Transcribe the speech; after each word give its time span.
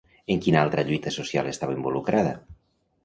En 0.35 0.39
quina 0.45 0.63
altra 0.67 0.85
lluita 0.87 1.13
social 1.17 1.51
estava 1.51 1.77
involucrada? 1.79 2.33